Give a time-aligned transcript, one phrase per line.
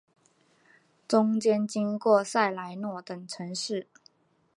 [1.07, 3.87] 中间经过萨莱诺等城市。